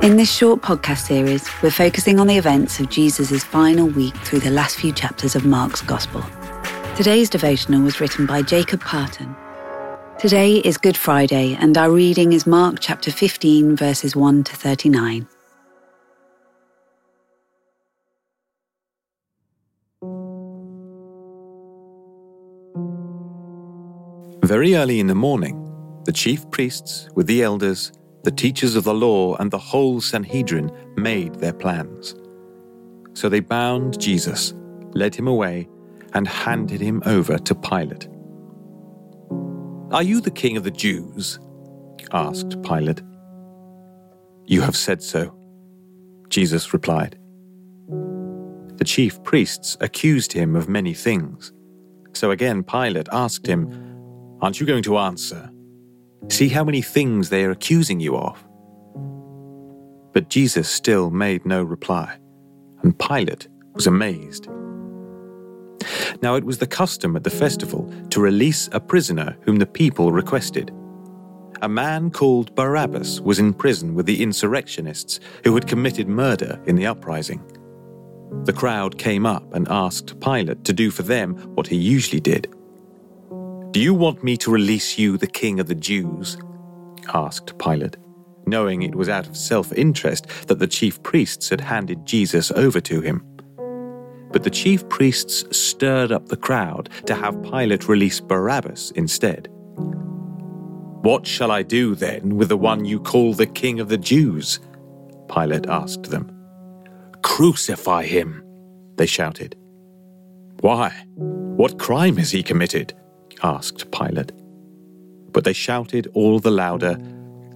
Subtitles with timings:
[0.00, 4.40] In this short podcast series, we're focusing on the events of Jesus' final week through
[4.40, 6.24] the last few chapters of Mark's Gospel.
[6.96, 9.36] Today's devotional was written by Jacob Parton.
[10.18, 15.28] Today is Good Friday, and our reading is Mark chapter 15, verses 1 to 39.
[24.48, 25.62] Very early in the morning,
[26.06, 27.92] the chief priests, with the elders,
[28.22, 32.14] the teachers of the law, and the whole Sanhedrin made their plans.
[33.12, 34.54] So they bound Jesus,
[34.94, 35.68] led him away,
[36.14, 38.08] and handed him over to Pilate.
[39.90, 41.38] Are you the king of the Jews?
[42.14, 43.02] asked Pilate.
[44.46, 45.36] You have said so,
[46.30, 47.18] Jesus replied.
[48.78, 51.52] The chief priests accused him of many things.
[52.14, 53.87] So again Pilate asked him,
[54.40, 55.50] Aren't you going to answer?
[56.28, 58.44] See how many things they are accusing you of.
[60.12, 62.16] But Jesus still made no reply,
[62.82, 64.48] and Pilate was amazed.
[66.22, 70.12] Now it was the custom at the festival to release a prisoner whom the people
[70.12, 70.70] requested.
[71.62, 76.76] A man called Barabbas was in prison with the insurrectionists who had committed murder in
[76.76, 77.42] the uprising.
[78.44, 82.54] The crowd came up and asked Pilate to do for them what he usually did
[83.70, 86.38] do you want me to release you, the king of the Jews?
[87.12, 87.98] asked Pilate,
[88.46, 92.80] knowing it was out of self interest that the chief priests had handed Jesus over
[92.80, 93.24] to him.
[94.32, 99.48] But the chief priests stirred up the crowd to have Pilate release Barabbas instead.
[101.02, 104.60] What shall I do then with the one you call the king of the Jews?
[105.28, 106.34] Pilate asked them.
[107.22, 108.42] Crucify him,
[108.96, 109.56] they shouted.
[110.60, 110.90] Why?
[111.14, 112.94] What crime has he committed?
[113.42, 114.32] Asked Pilate.
[115.32, 116.98] But they shouted all the louder,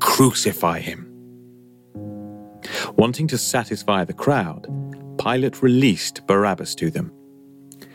[0.00, 1.08] Crucify him!
[2.96, 4.66] Wanting to satisfy the crowd,
[5.18, 7.12] Pilate released Barabbas to them.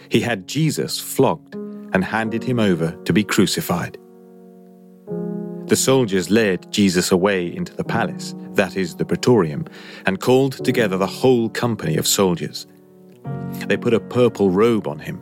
[0.09, 3.97] He had Jesus flogged and handed him over to be crucified.
[5.67, 9.65] The soldiers led Jesus away into the palace, that is, the praetorium,
[10.05, 12.67] and called together the whole company of soldiers.
[13.67, 15.21] They put a purple robe on him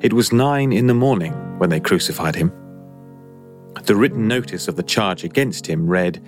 [0.00, 2.50] It was nine in the morning when they crucified him.
[3.84, 6.24] The written notice of the charge against him read,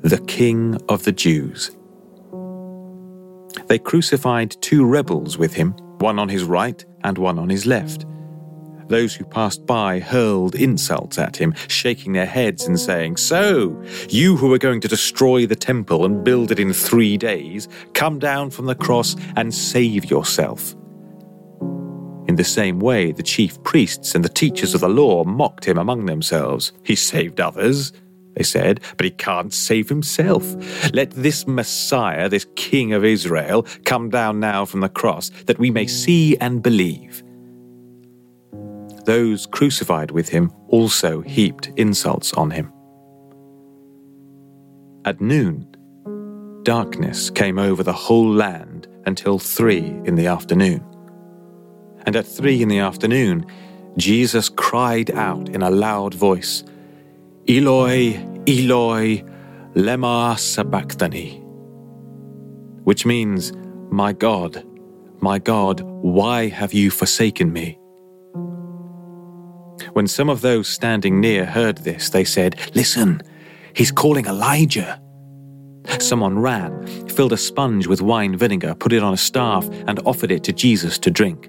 [0.00, 1.70] The King of the Jews.
[3.68, 8.06] They crucified two rebels with him, one on his right and one on his left.
[8.88, 14.36] Those who passed by hurled insults at him, shaking their heads and saying, So, you
[14.36, 18.50] who are going to destroy the temple and build it in three days, come down
[18.50, 20.74] from the cross and save yourself.
[22.32, 25.76] In the same way, the chief priests and the teachers of the law mocked him
[25.76, 26.72] among themselves.
[26.82, 27.92] He saved others,
[28.36, 30.42] they said, but he can't save himself.
[30.94, 35.70] Let this Messiah, this King of Israel, come down now from the cross, that we
[35.70, 37.22] may see and believe.
[39.04, 42.72] Those crucified with him also heaped insults on him.
[45.04, 45.66] At noon,
[46.62, 50.82] darkness came over the whole land until three in the afternoon
[52.06, 53.46] and at three in the afternoon,
[53.96, 56.64] Jesus cried out in a loud voice,
[57.48, 58.14] Eloi,
[58.46, 59.22] Eloi,
[59.74, 61.40] lema sabachthani,
[62.84, 63.52] which means,
[63.90, 64.64] My God,
[65.20, 67.78] my God, why have you forsaken me?
[69.92, 73.22] When some of those standing near heard this, they said, Listen,
[73.74, 75.00] he's calling Elijah.
[75.98, 80.30] Someone ran, filled a sponge with wine vinegar, put it on a staff, and offered
[80.30, 81.48] it to Jesus to drink.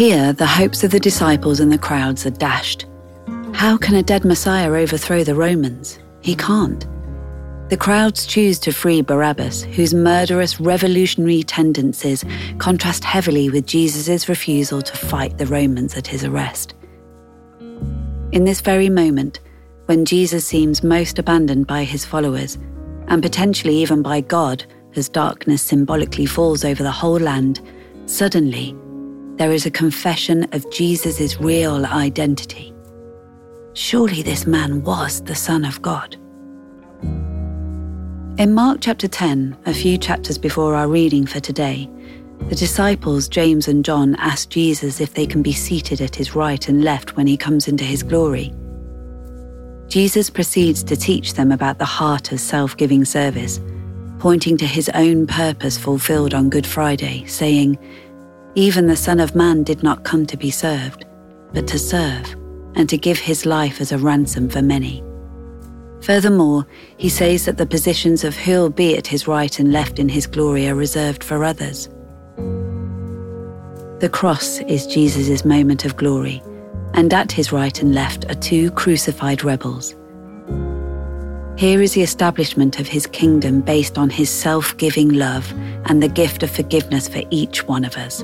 [0.00, 2.86] Here, the hopes of the disciples and the crowds are dashed.
[3.52, 5.98] How can a dead Messiah overthrow the Romans?
[6.22, 6.86] He can't.
[7.68, 12.24] The crowds choose to free Barabbas, whose murderous revolutionary tendencies
[12.56, 16.72] contrast heavily with Jesus' refusal to fight the Romans at his arrest.
[18.32, 19.40] In this very moment,
[19.90, 22.58] when Jesus seems most abandoned by his followers,
[23.08, 24.64] and potentially even by God
[24.94, 27.60] as darkness symbolically falls over the whole land,
[28.06, 28.72] suddenly
[29.34, 32.72] there is a confession of Jesus' real identity.
[33.72, 36.14] Surely this man was the Son of God.
[38.38, 41.90] In Mark chapter 10, a few chapters before our reading for today,
[42.48, 46.68] the disciples James and John ask Jesus if they can be seated at his right
[46.68, 48.54] and left when he comes into his glory.
[49.90, 53.58] Jesus proceeds to teach them about the heart of self giving service,
[54.20, 57.76] pointing to his own purpose fulfilled on Good Friday, saying,
[58.54, 61.06] even the Son of Man did not come to be served,
[61.52, 62.36] but to serve,
[62.76, 65.02] and to give his life as a ransom for many.
[66.02, 70.08] Furthermore, he says that the positions of who'll be at his right and left in
[70.08, 71.88] his glory are reserved for others.
[73.98, 76.40] The cross is Jesus' moment of glory,
[76.94, 79.94] and at his right and left are two crucified rebels.
[81.56, 85.52] Here is the establishment of his kingdom based on his self giving love
[85.84, 88.22] and the gift of forgiveness for each one of us.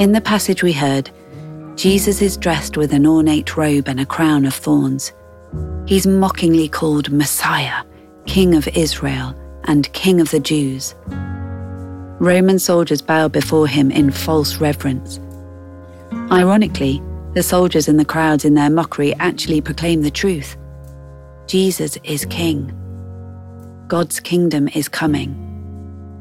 [0.00, 1.10] In the passage we heard,
[1.76, 5.12] Jesus is dressed with an ornate robe and a crown of thorns.
[5.86, 7.84] He's mockingly called Messiah,
[8.26, 9.34] King of Israel,
[9.64, 10.94] and King of the Jews.
[12.18, 15.20] Roman soldiers bow before him in false reverence.
[16.32, 17.02] Ironically,
[17.34, 20.56] the soldiers and the crowds in their mockery actually proclaim the truth.
[21.46, 22.72] Jesus is King.
[23.88, 25.40] God's kingdom is coming.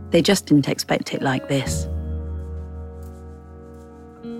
[0.09, 1.87] They just didn't expect it like this.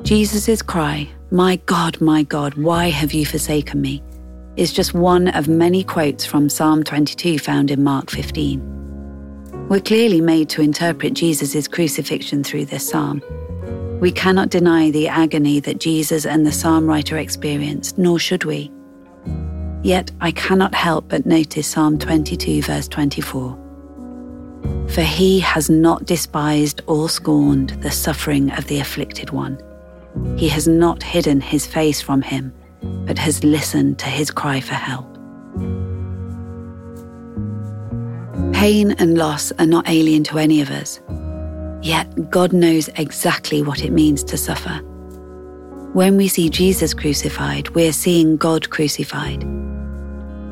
[0.03, 4.03] Jesus' cry, My God, my God, why have you forsaken me?
[4.55, 9.67] is just one of many quotes from Psalm 22 found in Mark 15.
[9.67, 13.21] We're clearly made to interpret Jesus' crucifixion through this psalm.
[14.03, 18.69] We cannot deny the agony that Jesus and the psalm writer experienced, nor should we.
[19.81, 23.57] Yet I cannot help but notice Psalm 22, verse 24.
[24.89, 29.57] For he has not despised or scorned the suffering of the afflicted one.
[30.35, 32.53] He has not hidden his face from him,
[33.05, 35.07] but has listened to his cry for help.
[38.53, 40.99] Pain and loss are not alien to any of us.
[41.83, 44.79] Yet God knows exactly what it means to suffer.
[45.91, 49.43] When we see Jesus crucified, we're seeing God crucified.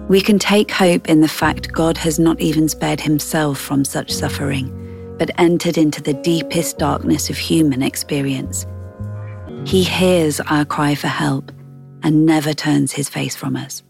[0.10, 4.12] We can take hope in the fact God has not even spared himself from such
[4.12, 8.66] suffering, but entered into the deepest darkness of human experience.
[9.66, 11.50] He hears our cry for help
[12.04, 13.84] and never turns his face from us.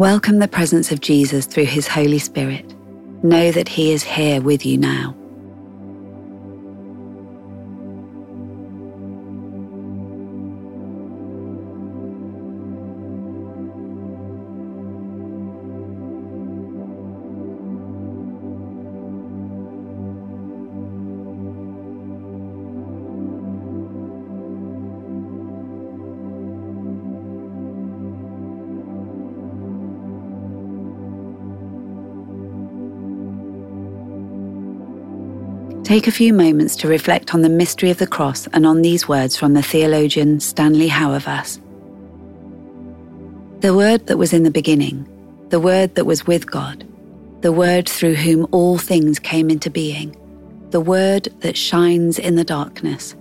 [0.00, 2.64] Welcome the presence of Jesus through his Holy Spirit.
[3.22, 5.14] Know that he is here with you now.
[35.90, 39.08] Take a few moments to reflect on the mystery of the cross and on these
[39.08, 41.60] words from the theologian Stanley Hauerwas.
[43.60, 45.08] The Word that was in the beginning,
[45.48, 46.86] the Word that was with God,
[47.40, 50.14] the Word through whom all things came into being,
[50.70, 53.16] the Word that shines in the darkness,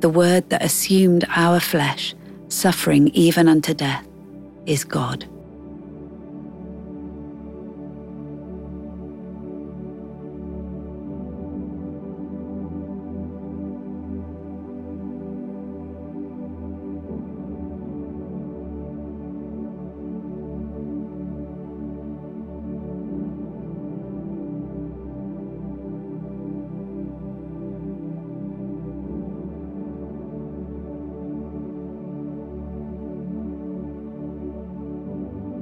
[0.00, 2.14] the Word that assumed our flesh,
[2.48, 4.06] suffering even unto death,
[4.66, 5.26] is God.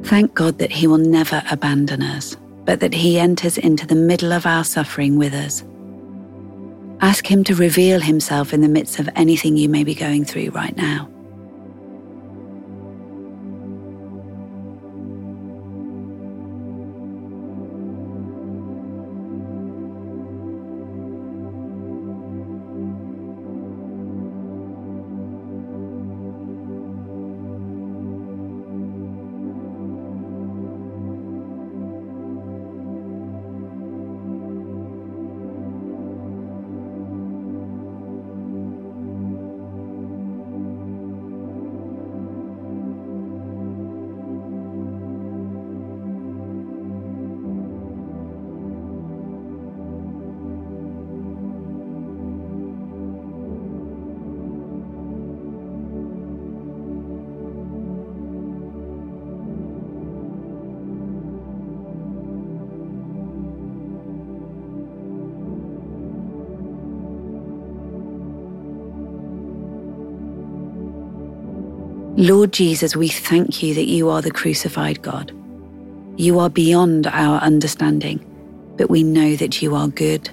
[0.04, 4.32] Thank God that He will never abandon us, but that He enters into the middle
[4.32, 5.64] of our suffering with us.
[7.00, 10.50] Ask Him to reveal Himself in the midst of anything you may be going through
[10.50, 11.08] right now.
[72.18, 75.30] Lord Jesus, we thank you that you are the crucified God.
[76.16, 78.18] You are beyond our understanding,
[78.76, 80.28] but we know that you are good,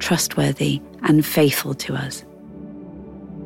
[0.00, 2.24] trustworthy, and faithful to us.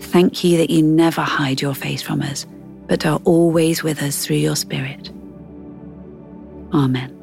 [0.00, 2.46] Thank you that you never hide your face from us,
[2.86, 5.10] but are always with us through your Spirit.
[6.72, 7.15] Amen.